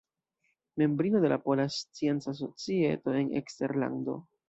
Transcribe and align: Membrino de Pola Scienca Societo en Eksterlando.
Membrino 0.81 1.21
de 1.27 1.37
Pola 1.45 1.69
Scienca 1.77 2.33
Societo 2.43 3.13
en 3.23 3.33
Eksterlando. 3.45 4.23